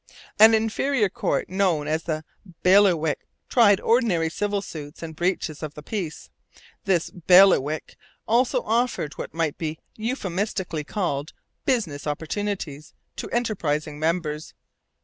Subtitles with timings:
[0.39, 2.23] An inferior court known as the
[2.63, 6.31] bailiwick tried ordinary civil suits and breaches of the peace.
[6.85, 7.95] This bailiwick
[8.27, 11.33] also offered what might be euphemistically called
[11.65, 14.55] 'business opportunities' to enterprising members.